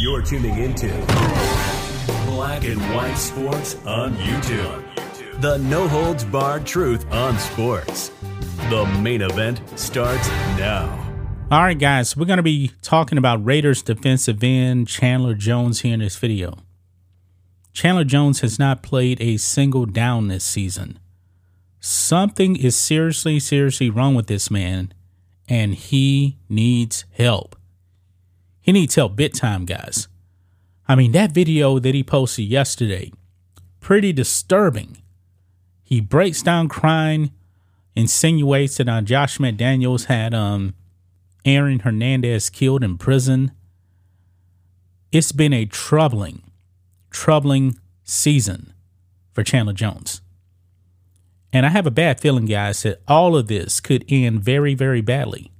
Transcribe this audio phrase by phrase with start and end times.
[0.00, 0.86] You're tuning into
[2.26, 5.40] Black and White Sports on YouTube.
[5.40, 8.12] The no holds barred truth on sports.
[8.70, 10.86] The main event starts now.
[11.50, 15.94] All right, guys, we're going to be talking about Raiders defensive end Chandler Jones here
[15.94, 16.58] in this video.
[17.72, 21.00] Chandler Jones has not played a single down this season.
[21.80, 24.94] Something is seriously, seriously wrong with this man,
[25.48, 27.57] and he needs help.
[28.68, 30.08] He needs help big time, guys.
[30.86, 33.10] I mean, that video that he posted yesterday,
[33.80, 34.98] pretty disturbing.
[35.82, 37.32] He breaks down crying,
[37.96, 40.74] insinuates that uh, Josh McDaniels had um
[41.46, 43.52] Aaron Hernandez killed in prison.
[45.10, 46.42] It's been a troubling,
[47.10, 48.74] troubling season
[49.32, 50.20] for Chandler Jones.
[51.54, 55.00] And I have a bad feeling, guys, that all of this could end very, very
[55.00, 55.52] badly.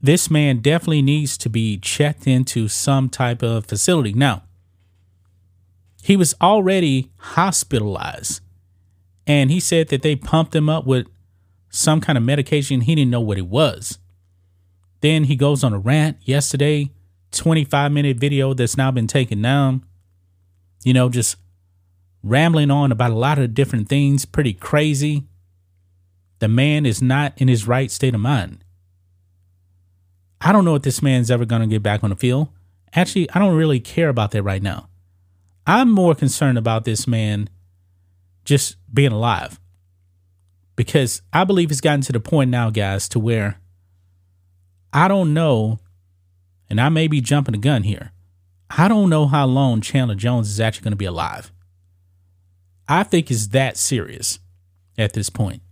[0.00, 4.12] This man definitely needs to be checked into some type of facility.
[4.12, 4.42] Now,
[6.02, 8.40] he was already hospitalized,
[9.26, 11.08] and he said that they pumped him up with
[11.70, 12.82] some kind of medication.
[12.82, 13.98] He didn't know what it was.
[15.00, 16.90] Then he goes on a rant yesterday,
[17.32, 19.84] 25 minute video that's now been taken down.
[20.84, 21.36] You know, just
[22.22, 25.24] rambling on about a lot of different things, pretty crazy.
[26.38, 28.62] The man is not in his right state of mind.
[30.40, 32.48] I don't know if this man's ever going to get back on the field.
[32.94, 34.88] Actually, I don't really care about that right now.
[35.66, 37.48] I'm more concerned about this man
[38.44, 39.58] just being alive
[40.76, 43.60] because I believe it's gotten to the point now, guys, to where
[44.92, 45.80] I don't know,
[46.70, 48.12] and I may be jumping the gun here.
[48.70, 51.52] I don't know how long Chandler Jones is actually going to be alive.
[52.88, 54.38] I think it's that serious
[54.96, 55.62] at this point.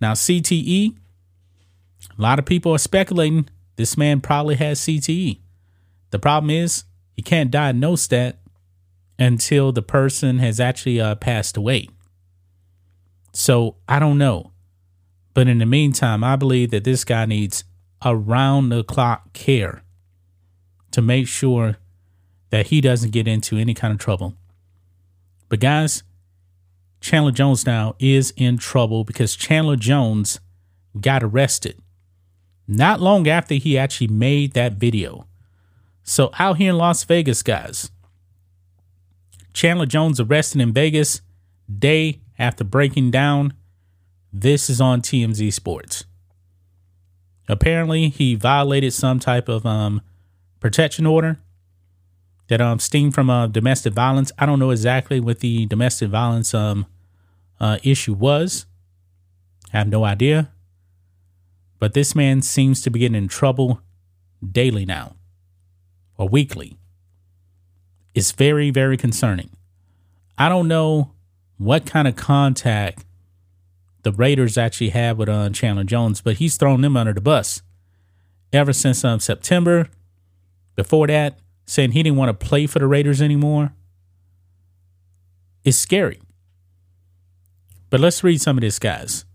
[0.00, 0.96] Now, CTE,
[2.16, 5.40] a lot of people are speculating this man probably has CTE.
[6.10, 8.38] The problem is he can't diagnose that
[9.18, 11.88] until the person has actually uh, passed away.
[13.32, 14.52] So I don't know.
[15.34, 17.64] But in the meantime, I believe that this guy needs
[18.04, 19.82] around the clock care
[20.92, 21.76] to make sure
[22.50, 24.34] that he doesn't get into any kind of trouble.
[25.48, 26.04] But guys,
[27.00, 30.38] Chandler Jones now is in trouble because Chandler Jones
[31.00, 31.82] got arrested
[32.66, 35.26] not long after he actually made that video.
[36.02, 37.90] So out here in Las Vegas, guys,
[39.52, 41.20] Chandler Jones arrested in Vegas
[41.78, 43.54] day after breaking down.
[44.32, 46.04] This is on TMZ Sports.
[47.48, 50.00] Apparently, he violated some type of um,
[50.60, 51.38] protection order
[52.48, 54.32] that um stemmed from uh, domestic violence.
[54.38, 56.86] I don't know exactly what the domestic violence um
[57.60, 58.66] uh, issue was.
[59.72, 60.50] I have no idea.
[61.84, 63.82] But this man seems to be getting in trouble
[64.42, 65.16] daily now
[66.16, 66.78] or weekly.
[68.14, 69.50] It's very, very concerning.
[70.38, 71.12] I don't know
[71.58, 73.04] what kind of contact
[74.02, 77.60] the Raiders actually have with uh, Chandler Jones, but he's thrown them under the bus
[78.50, 79.90] ever since um, September.
[80.76, 83.74] Before that, saying he didn't want to play for the Raiders anymore.
[85.64, 86.22] It's scary.
[87.90, 89.26] But let's read some of this, guys.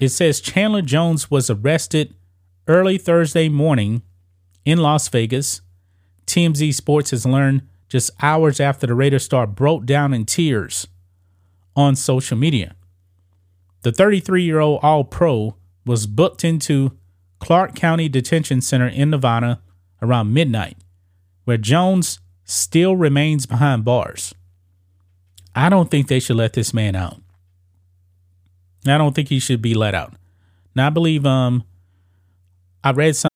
[0.00, 2.14] It says Chandler Jones was arrested
[2.68, 4.02] early Thursday morning
[4.64, 5.62] in Las Vegas.
[6.26, 10.86] TMZ Sports has learned just hours after the Raiders star broke down in tears
[11.74, 12.74] on social media.
[13.82, 16.98] The 33 year old All Pro was booked into
[17.38, 19.62] Clark County Detention Center in Nevada
[20.02, 20.76] around midnight,
[21.44, 24.34] where Jones still remains behind bars.
[25.54, 27.20] I don't think they should let this man out.
[28.90, 30.14] I don't think he should be let out.
[30.74, 31.64] Now I believe um
[32.84, 33.30] I read some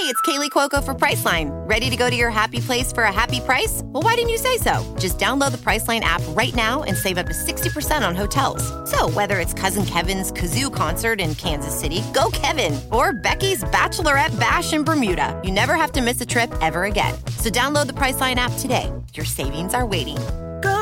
[0.00, 1.50] Hey, it's Kaley Cuoco for Priceline.
[1.68, 3.82] Ready to go to your happy place for a happy price?
[3.84, 4.82] Well, why didn't you say so?
[4.98, 8.62] Just download the Priceline app right now and save up to 60% on hotels.
[8.88, 14.38] So, whether it's Cousin Kevin's Kazoo concert in Kansas City, go Kevin, or Becky's Bachelorette
[14.40, 17.14] Bash in Bermuda, you never have to miss a trip ever again.
[17.36, 18.90] So, download the Priceline app today.
[19.12, 20.16] Your savings are waiting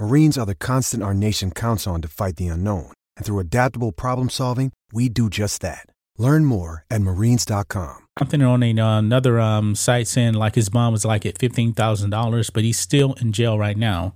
[0.00, 2.92] Marines are the constant our nation counts on to fight the unknown.
[3.16, 5.86] And through adaptable problem solving, we do just that.
[6.18, 8.06] Learn more at marines.com.
[8.18, 12.52] Something on a, uh, another um, site saying like his bond was like at $15,000,
[12.52, 14.14] but he's still in jail right now.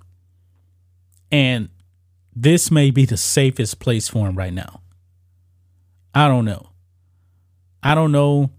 [1.31, 1.69] And
[2.35, 4.81] this may be the safest place for him right now.
[6.15, 6.71] I don't know.
[7.83, 8.51] I don't know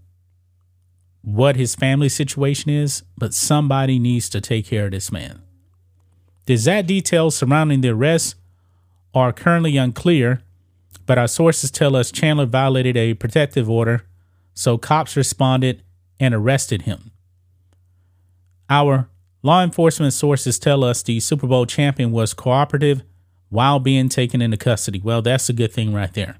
[1.22, 5.42] what his family situation is, but somebody needs to take care of this man.
[6.50, 8.34] The exact details surrounding the arrest
[9.14, 10.42] are currently unclear,
[11.06, 14.04] but our sources tell us Chandler violated a protective order,
[14.52, 15.84] so cops responded
[16.18, 17.12] and arrested him.
[18.68, 19.08] Our
[19.44, 23.04] law enforcement sources tell us the Super Bowl champion was cooperative
[23.48, 25.00] while being taken into custody.
[25.00, 26.38] Well, that's a good thing right there.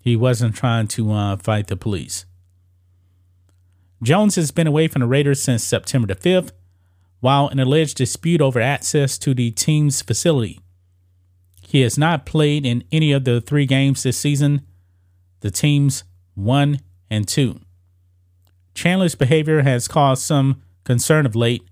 [0.00, 2.26] He wasn't trying to uh, fight the police.
[4.02, 6.50] Jones has been away from the Raiders since September the 5th,
[7.26, 10.60] while an alleged dispute over access to the team's facility.
[11.60, 14.64] He has not played in any of the three games this season.
[15.40, 16.04] The teams
[16.36, 16.78] one
[17.10, 17.58] and two.
[18.76, 21.64] Chandler's behavior has caused some concern of late.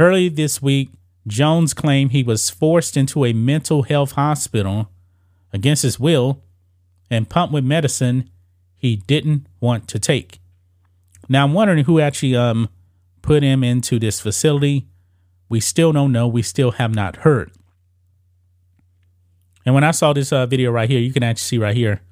[0.00, 0.90] Early this week,
[1.28, 4.90] Jones claimed he was forced into a mental health hospital
[5.52, 6.42] against his will
[7.08, 8.28] and pumped with medicine
[8.74, 10.40] he didn't want to take.
[11.28, 12.68] Now I'm wondering who actually um
[13.22, 14.88] put him into this facility.
[15.48, 16.26] We still don't know.
[16.26, 17.52] We still have not heard.
[19.64, 22.02] And when I saw this uh, video right here, you can actually see right here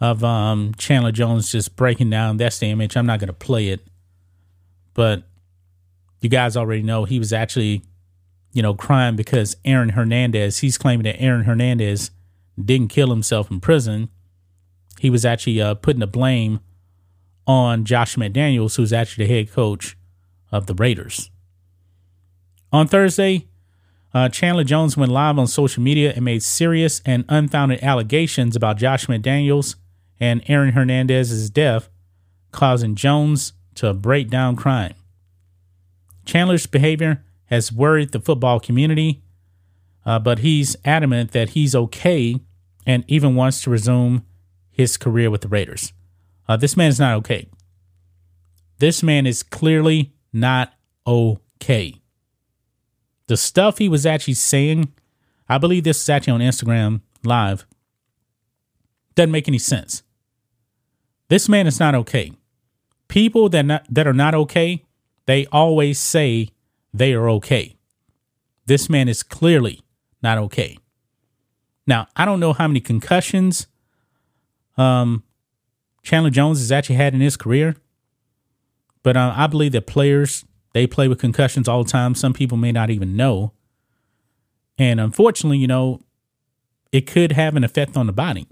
[0.00, 2.36] of um, Chandler Jones just breaking down.
[2.36, 2.96] That's the image.
[2.96, 3.86] I'm not going to play it,
[4.94, 5.24] but
[6.20, 7.82] you guys already know he was actually,
[8.52, 10.58] you know, crying because Aaron Hernandez.
[10.58, 12.10] He's claiming that Aaron Hernandez
[12.62, 14.08] didn't kill himself in prison.
[14.98, 16.60] He was actually uh, putting the blame
[17.46, 19.96] on Josh McDaniels, who's actually the head coach
[20.52, 21.30] of the Raiders.
[22.70, 23.48] On Thursday,
[24.14, 28.76] uh, Chandler Jones went live on social media and made serious and unfounded allegations about
[28.76, 29.76] Josh McDaniels
[30.20, 31.88] and Aaron Hernandez's death,
[32.52, 34.94] causing Jones to break down crying.
[36.24, 39.22] Chandler's behavior has worried the football community,
[40.04, 42.38] uh, but he's adamant that he's okay
[42.86, 44.24] and even wants to resume
[44.70, 45.92] his career with the Raiders.
[46.48, 47.48] Uh, this man is not okay.
[48.78, 50.72] This man is clearly not
[51.06, 51.94] okay.
[53.26, 54.92] The stuff he was actually saying,
[55.48, 57.66] I believe this is actually on Instagram Live,
[59.14, 60.02] doesn't make any sense.
[61.28, 62.32] This man is not okay.
[63.08, 64.84] People that not, that are not okay,
[65.26, 66.48] they always say
[66.92, 67.76] they are okay.
[68.66, 69.82] This man is clearly
[70.22, 70.78] not okay.
[71.86, 73.66] Now, I don't know how many concussions
[74.76, 75.22] um,
[76.02, 77.76] Chandler Jones has actually had in his career,
[79.02, 82.14] but uh, I believe that players they play with concussions all the time.
[82.14, 83.52] Some people may not even know,
[84.78, 86.00] and unfortunately, you know,
[86.92, 88.46] it could have an effect on the body.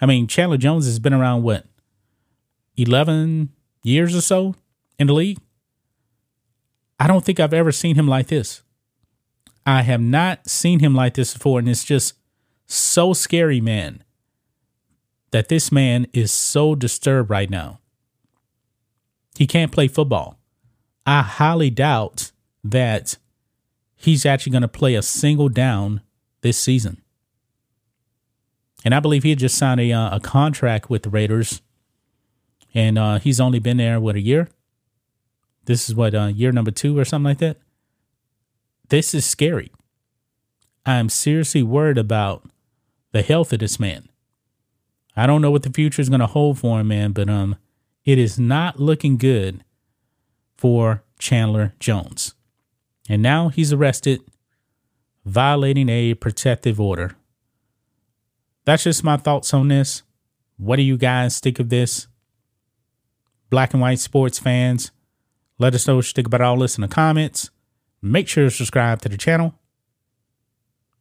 [0.00, 1.66] I mean, Chandler Jones has been around what
[2.76, 3.50] eleven
[3.82, 4.54] years or so
[4.98, 5.38] in the league.
[7.00, 8.62] I don't think I've ever seen him like this.
[9.64, 12.14] I have not seen him like this before, and it's just
[12.66, 14.02] so scary, man,
[15.30, 17.80] that this man is so disturbed right now.
[19.38, 20.36] He can't play football.
[21.06, 22.32] I highly doubt
[22.64, 23.18] that
[23.94, 26.00] he's actually going to play a single down
[26.40, 27.00] this season.
[28.84, 31.62] And I believe he just signed a, uh, a contract with the Raiders,
[32.74, 34.48] and uh, he's only been there, what, a year?
[35.66, 37.58] This is what, uh, year number two or something like that?
[38.88, 39.70] This is scary.
[40.84, 42.42] I'm seriously worried about
[43.12, 44.08] the health of this man.
[45.16, 47.54] I don't know what the future is going to hold for him, man, but um,
[48.04, 49.64] it is not looking good
[50.56, 52.34] for Chandler Jones.
[53.08, 54.20] And now he's arrested,
[55.24, 57.16] violating a protective order.
[58.64, 60.02] That's just my thoughts on this.
[60.58, 62.06] What do you guys think of this?
[63.50, 64.90] Black and white sports fans,
[65.58, 67.50] let us know what you think about all this in the comments.
[68.02, 69.54] Make sure to subscribe to the channel,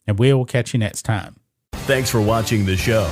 [0.07, 1.35] and we will catch you next time.
[1.73, 3.11] Thanks for watching the show.